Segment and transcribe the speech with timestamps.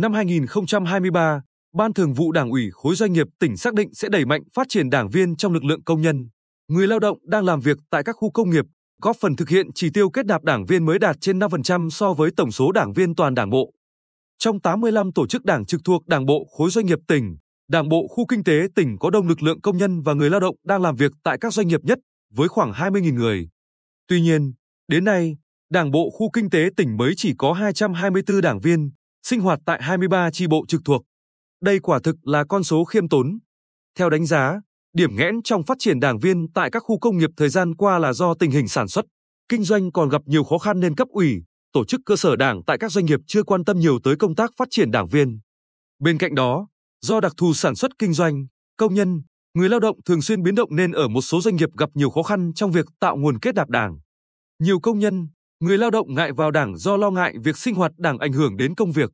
[0.00, 1.42] Năm 2023,
[1.74, 4.66] Ban Thường vụ Đảng ủy khối doanh nghiệp tỉnh xác định sẽ đẩy mạnh phát
[4.68, 6.28] triển đảng viên trong lực lượng công nhân,
[6.68, 8.64] người lao động đang làm việc tại các khu công nghiệp,
[9.02, 12.12] góp phần thực hiện chỉ tiêu kết nạp đảng viên mới đạt trên 5% so
[12.12, 13.72] với tổng số đảng viên toàn Đảng bộ.
[14.38, 17.36] Trong 85 tổ chức đảng trực thuộc Đảng bộ khối doanh nghiệp tỉnh,
[17.68, 20.40] Đảng bộ khu kinh tế tỉnh có đông lực lượng công nhân và người lao
[20.40, 21.98] động đang làm việc tại các doanh nghiệp nhất,
[22.34, 23.48] với khoảng 20.000 người.
[24.08, 24.52] Tuy nhiên,
[24.88, 25.36] đến nay,
[25.70, 28.90] Đảng bộ khu kinh tế tỉnh mới chỉ có 224 đảng viên,
[29.22, 31.02] sinh hoạt tại 23 chi bộ trực thuộc.
[31.62, 33.38] Đây quả thực là con số khiêm tốn.
[33.98, 34.60] Theo đánh giá,
[34.92, 37.98] điểm nghẽn trong phát triển đảng viên tại các khu công nghiệp thời gian qua
[37.98, 39.04] là do tình hình sản xuất,
[39.48, 41.42] kinh doanh còn gặp nhiều khó khăn nên cấp ủy,
[41.72, 44.34] tổ chức cơ sở đảng tại các doanh nghiệp chưa quan tâm nhiều tới công
[44.34, 45.40] tác phát triển đảng viên.
[45.98, 46.68] Bên cạnh đó,
[47.00, 49.22] do đặc thù sản xuất kinh doanh, công nhân,
[49.54, 52.10] người lao động thường xuyên biến động nên ở một số doanh nghiệp gặp nhiều
[52.10, 53.98] khó khăn trong việc tạo nguồn kết nạp đảng.
[54.58, 55.28] Nhiều công nhân,
[55.60, 58.56] người lao động ngại vào đảng do lo ngại việc sinh hoạt đảng ảnh hưởng
[58.56, 59.10] đến công việc.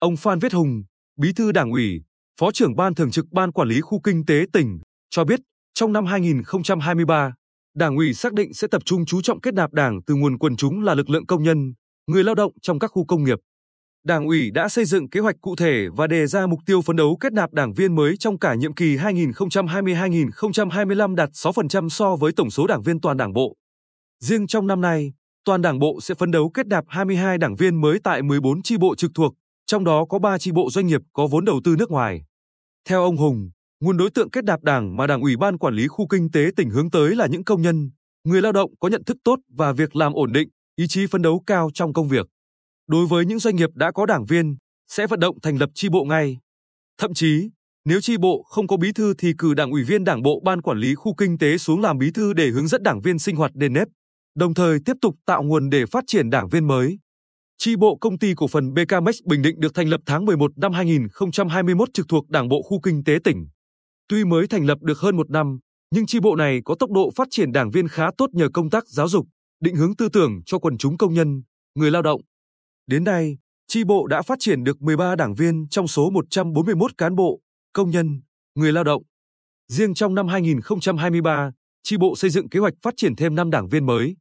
[0.00, 0.82] Ông Phan Viết Hùng,
[1.16, 2.02] Bí thư Đảng ủy,
[2.40, 4.78] Phó trưởng ban thường trực Ban quản lý khu kinh tế tỉnh
[5.10, 5.40] cho biết,
[5.74, 7.34] trong năm 2023,
[7.76, 10.56] Đảng ủy xác định sẽ tập trung chú trọng kết nạp đảng từ nguồn quần
[10.56, 11.72] chúng là lực lượng công nhân,
[12.06, 13.38] người lao động trong các khu công nghiệp.
[14.04, 16.96] Đảng ủy đã xây dựng kế hoạch cụ thể và đề ra mục tiêu phấn
[16.96, 22.32] đấu kết nạp đảng viên mới trong cả nhiệm kỳ 2020-2025 đạt 6% so với
[22.32, 23.56] tổng số đảng viên toàn Đảng bộ.
[24.24, 25.12] Riêng trong năm nay,
[25.44, 28.76] toàn Đảng bộ sẽ phấn đấu kết nạp 22 đảng viên mới tại 14 chi
[28.76, 29.34] bộ trực thuộc,
[29.68, 32.24] trong đó có 3 chi bộ doanh nghiệp có vốn đầu tư nước ngoài.
[32.88, 35.88] Theo ông Hùng, nguồn đối tượng kết nạp đảng mà Đảng ủy ban quản lý
[35.88, 37.90] khu kinh tế tỉnh hướng tới là những công nhân,
[38.24, 41.22] người lao động có nhận thức tốt và việc làm ổn định, ý chí phấn
[41.22, 42.26] đấu cao trong công việc.
[42.86, 44.56] Đối với những doanh nghiệp đã có đảng viên,
[44.88, 46.38] sẽ vận động thành lập chi bộ ngay.
[46.98, 47.50] Thậm chí,
[47.84, 50.62] nếu chi bộ không có bí thư thì cử đảng ủy viên đảng bộ ban
[50.62, 53.36] quản lý khu kinh tế xuống làm bí thư để hướng dẫn đảng viên sinh
[53.36, 53.88] hoạt đền nếp,
[54.36, 56.98] đồng thời tiếp tục tạo nguồn để phát triển đảng viên mới.
[57.60, 60.72] Chi bộ công ty cổ phần BKMX Bình Định được thành lập tháng 11 năm
[60.72, 63.48] 2021 trực thuộc Đảng bộ khu kinh tế tỉnh.
[64.08, 65.58] Tuy mới thành lập được hơn một năm,
[65.94, 68.70] nhưng chi bộ này có tốc độ phát triển đảng viên khá tốt nhờ công
[68.70, 69.26] tác giáo dục,
[69.60, 71.42] định hướng tư tưởng cho quần chúng công nhân,
[71.74, 72.20] người lao động.
[72.86, 77.14] Đến nay, chi bộ đã phát triển được 13 đảng viên trong số 141 cán
[77.14, 77.40] bộ,
[77.72, 78.20] công nhân,
[78.54, 79.02] người lao động.
[79.72, 83.68] Riêng trong năm 2023, chi bộ xây dựng kế hoạch phát triển thêm 5 đảng
[83.68, 84.16] viên mới.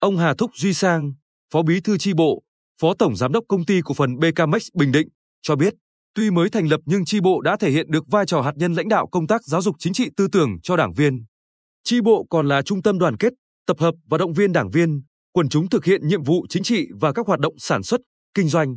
[0.00, 1.12] Ông Hà Thúc Duy Sang,
[1.52, 2.43] Phó Bí thư chi bộ,
[2.80, 5.08] Phó Tổng Giám đốc Công ty Cổ phần BKMX Bình Định,
[5.42, 5.74] cho biết,
[6.14, 8.74] tuy mới thành lập nhưng tri bộ đã thể hiện được vai trò hạt nhân
[8.74, 11.24] lãnh đạo công tác giáo dục chính trị tư tưởng cho đảng viên.
[11.84, 13.32] Tri bộ còn là trung tâm đoàn kết,
[13.66, 15.02] tập hợp và động viên đảng viên,
[15.32, 18.00] quần chúng thực hiện nhiệm vụ chính trị và các hoạt động sản xuất,
[18.34, 18.76] kinh doanh.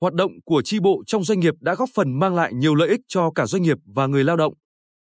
[0.00, 2.88] Hoạt động của tri bộ trong doanh nghiệp đã góp phần mang lại nhiều lợi
[2.88, 4.54] ích cho cả doanh nghiệp và người lao động.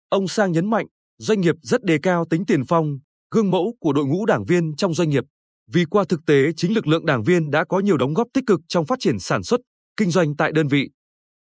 [0.08, 0.86] Ông Sang nhấn mạnh,
[1.18, 2.98] doanh nghiệp rất đề cao tính tiền phong,
[3.30, 5.24] gương mẫu của đội ngũ đảng viên trong doanh nghiệp,
[5.72, 8.44] vì qua thực tế chính lực lượng đảng viên đã có nhiều đóng góp tích
[8.46, 9.60] cực trong phát triển sản xuất,
[9.96, 10.90] kinh doanh tại đơn vị.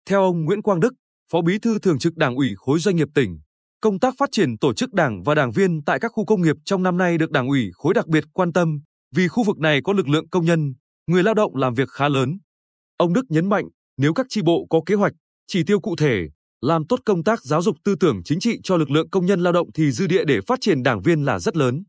[0.09, 0.93] Theo ông Nguyễn Quang Đức,
[1.31, 3.39] Phó Bí thư Thường trực Đảng ủy khối doanh nghiệp tỉnh,
[3.81, 6.55] công tác phát triển tổ chức đảng và đảng viên tại các khu công nghiệp
[6.65, 8.79] trong năm nay được Đảng ủy khối đặc biệt quan tâm,
[9.15, 10.73] vì khu vực này có lực lượng công nhân,
[11.07, 12.37] người lao động làm việc khá lớn.
[12.97, 13.65] Ông Đức nhấn mạnh,
[13.97, 15.13] nếu các chi bộ có kế hoạch,
[15.47, 16.27] chỉ tiêu cụ thể,
[16.61, 19.39] làm tốt công tác giáo dục tư tưởng chính trị cho lực lượng công nhân
[19.39, 21.83] lao động thì dư địa để phát triển đảng viên là rất lớn.